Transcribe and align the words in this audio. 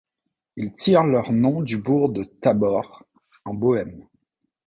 Ils 0.55 0.73
tirent 0.73 1.03
leur 1.05 1.31
nom 1.31 1.61
du 1.61 1.77
bourg 1.77 2.09
de 2.09 2.23
Tábor 2.23 3.05
en 3.45 3.53
Bohême. 3.53 4.07